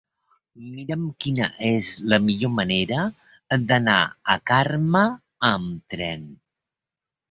[0.69, 3.05] Mira'm quina és la millor manera
[3.71, 4.01] d'anar
[4.37, 5.07] a Carme
[5.55, 6.31] amb tren.